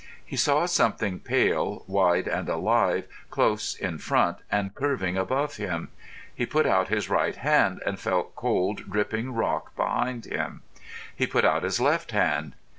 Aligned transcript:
He 0.25 0.35
saw 0.35 0.65
something 0.65 1.19
pale, 1.19 1.83
wide, 1.85 2.27
and 2.27 2.49
alive 2.49 3.05
close 3.29 3.75
in 3.75 3.99
front 3.99 4.37
and 4.51 4.73
curving 4.73 5.15
above 5.15 5.57
him. 5.57 5.89
He 6.33 6.47
put 6.47 6.65
out 6.65 6.87
his 6.87 7.07
right 7.07 7.35
hand 7.35 7.83
and 7.85 7.99
felt 7.99 8.35
cold, 8.35 8.89
dripping 8.89 9.31
rock 9.35 9.75
behind 9.75 10.25
him. 10.25 10.63
He 11.15 11.27
put 11.27 11.45
out 11.45 11.61
his 11.61 11.79
left 11.79 12.13
hand. 12.13 12.53